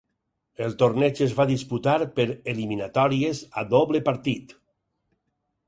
El 0.67 0.71
torneig 0.83 1.21
es 1.25 1.35
va 1.39 1.45
disputar 1.51 1.93
per 2.17 2.25
eliminatòries 2.55 3.45
a 3.63 3.67
doble 3.77 4.05
partit. 4.11 4.59